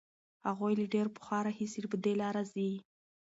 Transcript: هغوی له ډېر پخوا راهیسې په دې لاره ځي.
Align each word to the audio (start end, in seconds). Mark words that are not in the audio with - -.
هغوی 0.47 0.73
له 0.79 0.85
ډېر 0.93 1.07
پخوا 1.15 1.39
راهیسې 1.47 1.81
په 1.91 1.97
دې 2.03 2.13
لاره 2.21 2.43
ځي. 2.51 2.71